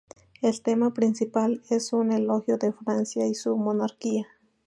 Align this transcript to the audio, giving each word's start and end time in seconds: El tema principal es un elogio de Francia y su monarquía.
El 0.41 0.59
tema 0.63 0.95
principal 0.95 1.61
es 1.69 1.93
un 1.93 2.11
elogio 2.11 2.57
de 2.57 2.71
Francia 2.73 3.27
y 3.27 3.35
su 3.35 3.55
monarquía. 3.55 4.25